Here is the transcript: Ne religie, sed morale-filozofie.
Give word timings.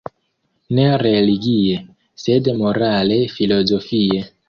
Ne 0.77 0.85
religie, 1.03 1.77
sed 2.25 2.53
morale-filozofie. 2.65 4.31